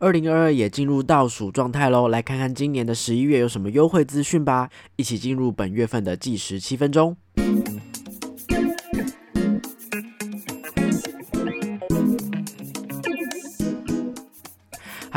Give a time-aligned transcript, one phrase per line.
[0.00, 4.70] 二零二二也进入倒数状态喽，来看看今年的十一月有什么优惠资讯吧。
[4.94, 7.16] 一起进入本月份的计时七分钟。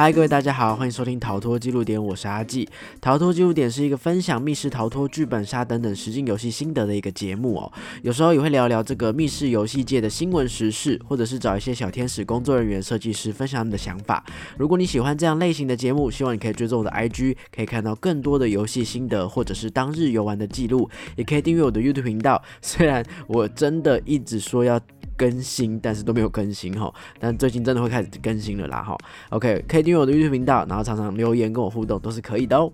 [0.02, 2.68] 嗨，各位大家好，欢迎收听逃脱记录点，我是阿纪。
[3.00, 7.72] 逃脱记录点是一个分享密室逃脱、剧本杀等等实境游戏心得的一个节目哦。
[8.02, 14.26] 有时候也会聊聊这个密室游戏界的新闻时事，或者是找一些小天使、工作人员、设计师分享他们的想法。
[14.58, 20.90] 如果你喜欢这样类型的节目，希望你可以追踪我的 IG，可以看到更多的游戏心得，或者是当日游玩的记录。
[21.16, 22.42] 也可以订阅我的 YouTube 频道。
[22.60, 24.82] 虽然我真的一直说要。
[25.22, 28.98] 更新，但是都没有更新哈，但最近真的会开始更新了啦哈。
[29.30, 32.74] OK，可以订阅我的 YouTube 频道，然后常常留言跟我互动都是可以的哦。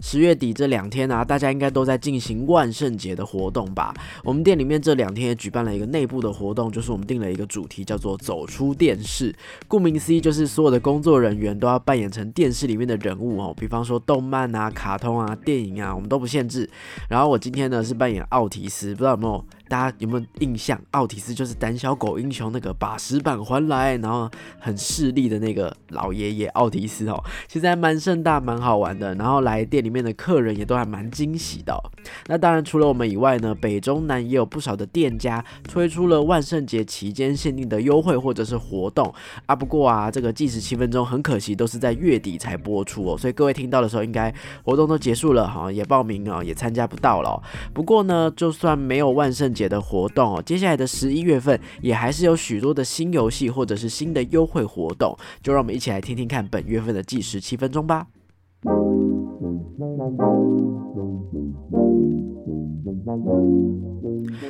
[0.00, 3.92] 十月底这两天啊，大家应该都在进行万圣节的活动吧？
[4.22, 9.34] 我们店里面这两天也举办了一个内部的活动，就是我们定了一个主题，叫做“走出电视”。
[9.66, 16.70] 顾名思义，就是所有的工作人员都要扮演成电视里面的人物哦，比方说动漫啊、卡通啊、电影啊，我们都不限制。
[17.08, 19.44] 然后我今天呢是扮演奥提斯，不知道有没有？
[19.68, 20.80] 大家有没有印象？
[20.92, 29.14] 奥提斯就是胆小狗英雄那个把石板还来，然后很势利的那个老爷爷奥提斯哦，其实还蛮盛大、蛮好玩的。
[29.16, 31.78] 然后来店里面的客人也都还蛮惊喜的。
[32.26, 39.12] 那当然，除了我们以外呢，北中南也有不少的店家推出了万圣节期间限定的优惠或者是活动
[39.46, 39.54] 啊。
[39.54, 44.32] 不过啊，这个计时七分钟很可惜都是在月底才播出哦，所以各位听到的时候，应该
[44.64, 47.42] 活动都结束了哈，也报名啊，也参加不到了。
[47.74, 58.06] 不过呢，就算没有万圣节，节的活动哦，接下来的十一月份也还是有许多的新游戏或者是新的优惠活动，就让我们一起来听听看本月份的计时七分钟吧。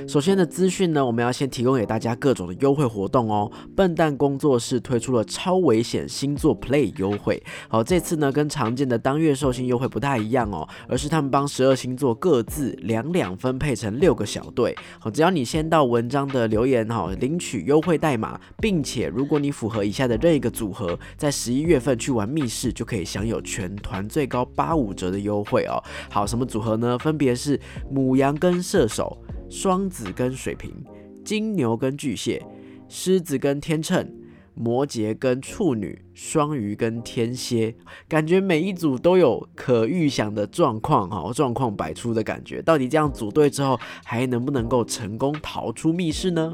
[0.07, 3.51] 首先的资讯呢，我们要先提供给大家各种的优惠活动哦。
[3.77, 25.83] 笨蛋工作室推出了超危险星座 Play 优惠，好，这次呢跟常见的当月寿星优惠不太一样哦，而是他们帮十二星座各自两两分配成六个小队，好，只要你先到文章的留言哈领取优惠代码，并且如果你符合以下的任一个组合，在十一月份去玩密室就可以享有全团最高八五折的优惠哦。
[26.11, 26.99] 好，什么组合呢？
[26.99, 27.61] 分别是
[27.91, 29.17] 母羊跟射手。
[29.51, 30.73] 双子跟水瓶，
[31.25, 32.45] 金牛跟巨蟹，
[32.89, 34.07] 狮子跟天秤，
[34.55, 37.75] 摩羯跟处女，双鱼跟天蝎，
[38.07, 42.61] 感觉每一组都有可预想的状况哦，状况百出的感觉。
[42.61, 46.53] 到底这样组队之后，还能不能够成功逃出密室呢？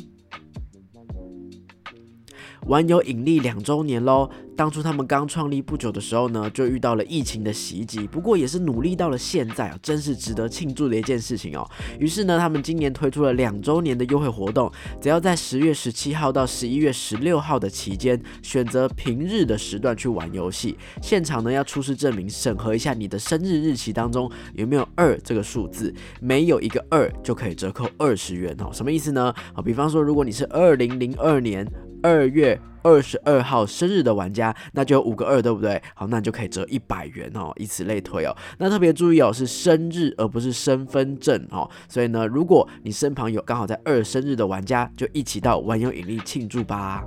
[2.67, 4.29] 玩有引力两周年喽。
[4.57, 11.69] 当初他们刚创立不久的时候呢，就遇到了疫情的袭击，不过也是努力到了现在啊，真是值得庆祝的一件事情哦。
[11.99, 14.71] 于是呢，他们今年推出了两周年的优惠活动，
[15.01, 28.71] 只要在十月十七号到十一月十六号的期间，选择平日的时段去玩游戏，现场呢要出示证明，审核一下你的生日日期当中有没有二这个数字，没有一个二就可以折扣二十元哦。
[28.73, 29.35] 什么意思呢？
[29.53, 31.67] 好，比方说如果你是二零零二年
[32.05, 32.61] 二月。
[32.87, 35.83] 二十二号生日的玩家，那就有五个二，对不对？
[35.95, 38.37] 好，那你就可以折一百元哦，以此类推哦。
[38.59, 41.67] 那特别注意哦，是生日而不是身份证哦。
[41.89, 47.03] 所以呢，如果你身旁有刚好在二生日的玩家，就一起到玩有引力庆祝吧。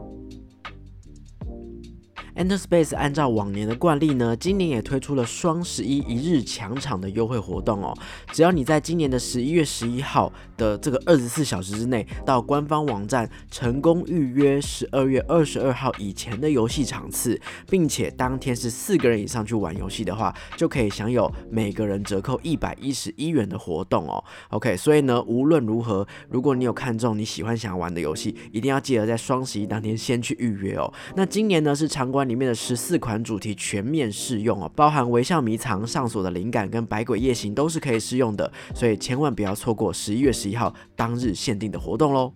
[2.38, 7.98] Enter Space 按照往年的惯例呢，今年也推出了双十一一日抢场的优惠活动哦。
[8.31, 24.24] 只要你在今年的十一月十一号的这个二十四小时之内，到官方网站成功预约十二月二十二号以前的游戏场次，并且当天是四个人以上去玩游戏的话，就可以享有每个人折扣一百一十一元的活动哦。
[24.50, 30.94] OK，所以呢，无论如何，如果你有看中你喜欢想要玩的游戏，一定要记得在双十一当天先去预约哦。
[31.16, 32.27] 那今年呢是场馆。
[32.28, 42.34] 里面的十四款主题全面适用哦，包含微笑迷藏、上锁的灵感跟百鬼夜行都是可以适用的，所以千万不要错过十一月十一号当日限定的活动喽。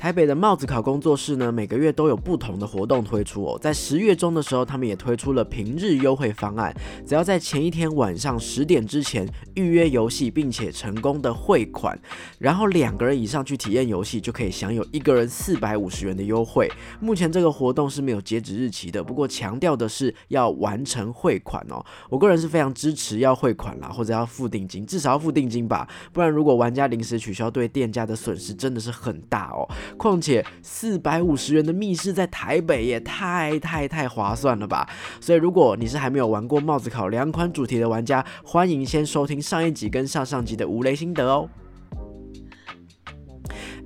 [0.00, 3.58] 台北的帽子考工作室呢，每个月都有不同的活动推出哦。
[3.60, 6.74] 在十月中的时候，他们也推出了平日优惠方案，
[7.06, 12.00] 只要在前一天晚上十点之前预约游戏，并且成功的汇款，
[12.38, 16.66] 然后两个人以上去体验游戏，就可以享有一个人四百五十元的优惠。
[16.98, 21.84] 目前这个活动是没有截止日期的，不过强调的是要完成汇款哦。
[22.08, 29.68] 我个人是非常支持要汇款啦，或者要付定金，至少要付定金吧，不然如果玩家临时取消，对店家的损失真的是很大哦。
[29.96, 34.88] 况且四百五十元的密室在台北也太太太划算了吧！
[35.20, 41.48] 所以如果你是还没有玩过帽子考两款主题的玩家，欢迎先收听上一集跟上上集的无雷心得哦。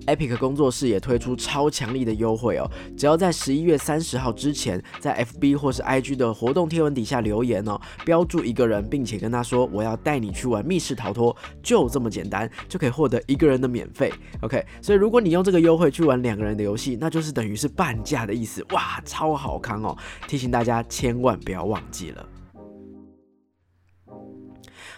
[0.07, 14.13] Epic 工作室也推出超强力的优惠哦，只要在十一月三十号之前，在 FB 或是 IG 的活动贴文底下留言哦，标注一个人，并且跟他说我要带你去玩密室逃脱，就这么简单，就可以获得一个人的免费。
[14.43, 19.97] OK，所以如果你用这个优惠去玩两个人的游戏，那就是等于是半价的意思，哇，超好康哦！
[20.29, 22.27] 提醒大家千万不要忘记了。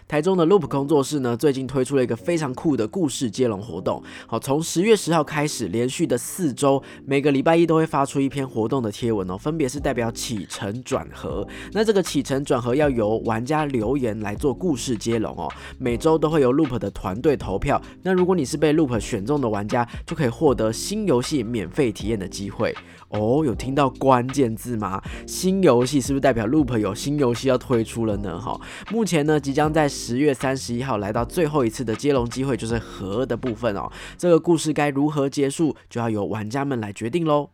[0.09, 4.01] 台中的 Loop 工作室呢，最近推出了一个非常酷的故事接龙活动。
[4.29, 11.45] 好，从十月十号开始，连续的四周，每个礼拜一都会发出一篇活动的贴文哦，分别是代表起承转合。
[11.73, 15.53] 那这个起承转合要由玩家留言来做故事接龙哦。
[15.77, 17.83] 每周都会由 Loop 的团队投票。
[18.05, 22.73] 那如果你是被 Loop 选中的玩家，就可以获得新游戏免费体验的机会。
[23.09, 25.03] 哦，有听到关键字吗？
[25.27, 28.39] 新游戏是不是代表 Loop 有新游戏要推出了呢？
[28.41, 28.61] 哈，
[28.91, 33.91] 目前呢，即将在十月三十一号来到最后一次的接龙机会，就是和的部分哦。
[34.19, 37.49] 这个故事该如何结束，就要由玩家们来决定喽。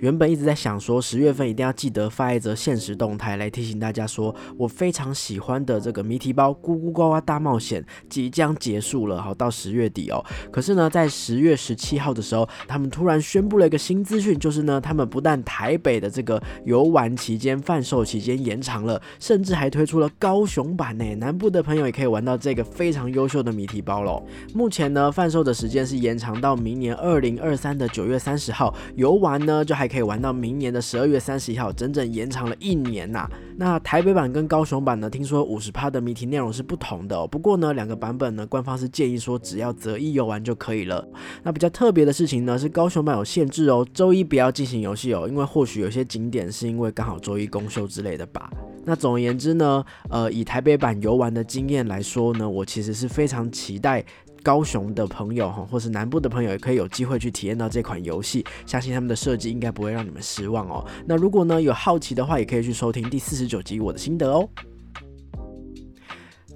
[0.00, 10.24] 原本一直在想说，十月份一定要记得发一则现实动态来提醒大家，说我非常喜欢的这个谜题包《咕咕呱呱大冒险》即将结束了，好到十月底哦。
[10.50, 21.14] 可是呢，在十月十七号的时候，他们突然宣布了一个新资讯，就是呢，他们不但台北的这个游玩期间、贩售期间延长了，甚至还推出了高雄版呢。
[21.16, 24.24] 南部的朋友也可以玩到这个非常优秀的谜题包喽。
[24.54, 29.89] 目前呢，贩售的时间是延长到明年二零二三的九月三十号，游玩呢就还。
[29.90, 33.28] 可以玩到明年的十二月三十一号，整整延长了一年呐。
[33.56, 35.10] 那台北版跟高雄版呢？
[35.10, 37.26] 听说五十趴的谜题内容是不同的哦。
[37.26, 41.06] 不过呢，两个版本呢，官方是建议说只要择一游玩就可以了。
[41.42, 48.48] 那比较特别的事情呢，是高雄版有限制哦，周一不要进行游戏哦，因为或许有些景点是因为刚好周一公休之类的吧。
[48.84, 54.04] 那总而言之呢，呃，以台北版游玩的经验来说呢，我其实是非常期待。
[54.42, 58.44] 高雄的朋友哈，或是南部的朋友，也可以有机会去体验到这款游戏。
[58.66, 60.84] 相信他们的设计应该不会让你们失望哦。
[61.06, 64.48] 那如果呢有好奇的话，也可以去收听第四十九集我的心得哦。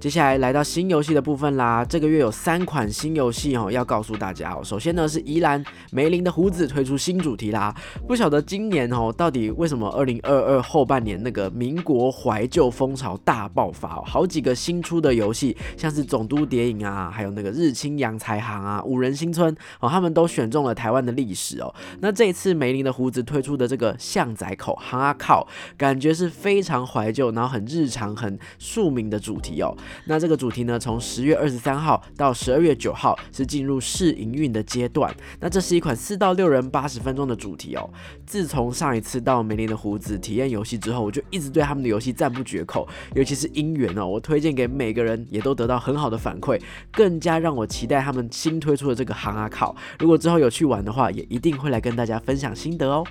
[0.05, 4.61] 接下来来到新游戏的部分啦，这个月有三款新游戏哦，要告诉大家哦。
[4.63, 7.75] 首先呢是宜兰梅林的胡子推出新主题啦，
[8.07, 21.73] 不晓得今年哦到底为什么二零二二后半年那个民国怀旧风潮大爆发哦，好几个新出的游戏，像是总督谍影啊，还有那个日清洋财行啊，五人新村哦，他们都选中了台湾的历史哦。
[22.01, 29.75] 那这一次梅林的胡子推出的这个巷仔口哈靠，感觉是非常怀旧，然后很日常、很庶民的主题哦。
[30.03, 35.15] 那这个主题呢，从十月二十三号到十二月九号是进入试营运的阶段。
[35.39, 37.89] 那这是一款四到六人八十分钟的主题哦。
[38.25, 49.75] 自从上一次到梅林的胡子体验游戏之后，我就一直对他们的游戏赞不绝口，尤其是姻缘哦，我推荐给每个人，也都得到很好的反馈，更加让我期待他们新推出的这个行啊考。
[49.99, 53.03] 如果之后有去玩的话，也一定会来跟大家分享心得哦。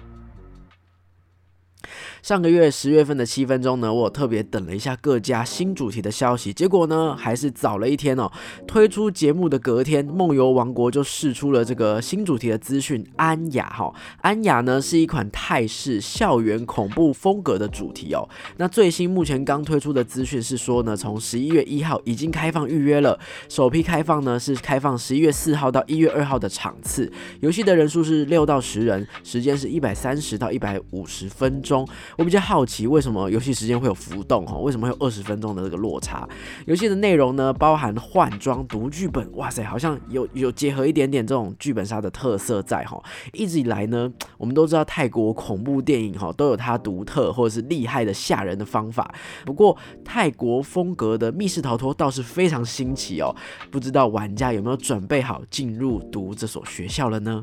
[2.23, 8.31] 上个月十月份的七分钟呢，我特别等了一下各家新主题的消息，结果呢还是早了一天哦。
[8.67, 13.05] 推出节目的隔天，梦游王国就试出了这个新主题的资讯。
[13.17, 13.93] 安雅哈，
[14.23, 18.29] 安雅呢是一款泰式校园恐怖风格的主题哦。
[18.57, 31.74] 那最新目前刚推出的资讯是说呢，从十一月一号已经开放预约了，首批开放呢是开放十一月四号到一月二号的场次，游戏的人数是六到十人，时间是一百三十到一百五十分钟。
[32.19, 34.59] 我比较好奇，为什么游戏时间会有浮动哈？
[34.59, 36.29] 为什么会有二十分钟的这个落差？
[36.67, 43.03] 游戏的内容呢，包含换装、读剧本，哇塞，好像有有结合一点点这种剧本杀的特色在哈。
[43.33, 49.15] 一直以来呢，我们都知道泰国恐怖电影哈都有它独特或者是厉害的吓人的方法，
[49.47, 53.35] 不过泰国风格的密室逃脱倒是非常新奇哦。
[53.71, 57.41] 不知道玩家有没有准备好进入读这所学校了呢？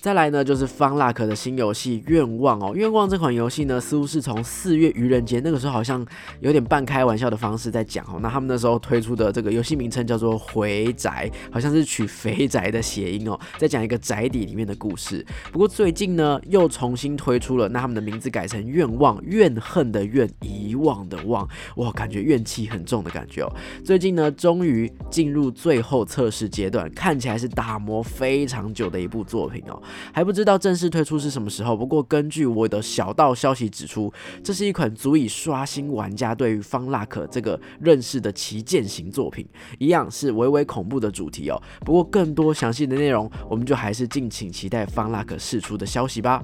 [0.00, 6.04] 再来呢，就是方 luck 的新游戏《愿望》哦，《愿望》这款游戏呢，似乎是从四月愚人节那个时候，好像
[6.40, 8.18] 有点半开玩笑的方式在讲哦。
[8.22, 15.24] 那他们那时候推出的这个游戏名称叫做《回宅》，好像是取肥宅的谐音哦，在讲一个宅邸里面的故事。
[15.52, 23.52] 不过最近呢，又重新推出了，那他们的名字改成《愿望》，怨恨的怨，遗望的望，哇，感觉怨气很重的感觉哦。
[23.84, 29.80] 最近呢，终于进入最后测试阶段，看起来是打磨非常久的一部作品哦。
[30.12, 39.46] 还不知道正式推出是什么时候，不过根据我的小道消息指出，这是一款足以刷新玩家对于方拉克这个认识的旗舰型作品，
[39.78, 41.60] 一样是微微恐怖的主题哦。
[41.80, 46.42] 不过更多详细的内容，我们就还是敬请期待方拉克释出的消息吧。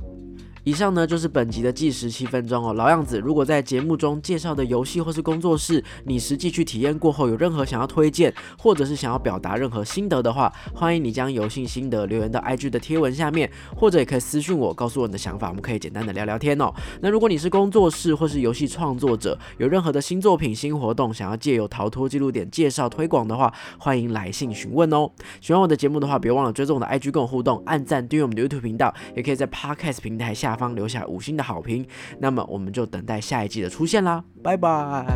[0.67, 2.73] 以上呢就是本集的计时七分钟哦。
[2.73, 16.75] 老样子，如果在节目中介绍的游戏或是工作室，你实际去体验过后有任何想要推荐，或者是想要表达任何心得的话，欢迎你将游戏心得留言到 IG 的贴文下面，或者也可以私信我，告诉我你的想法，我们可以简单的聊聊天哦。
[17.01, 25.09] 那如果你是工作室或是游戏创作者，有任何的新作品、新活动，想要借由逃脱记录点介绍推广的话，欢迎来信询问哦。
[25.41, 31.87] 喜欢我的节目的话，别忘了追踪我的 IG 跟我互动，按赞订阅我们的 YouTube 频道，也可以在 Podcast 平台下方留下五星的好评。
[32.19, 35.07] 那么我们就等待下一季的出现啦，拜拜。